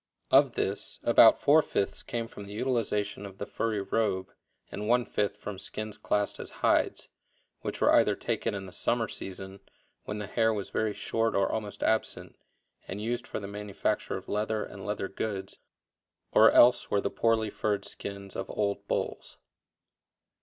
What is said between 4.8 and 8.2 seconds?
one fifth from skins classed as "hides," which were either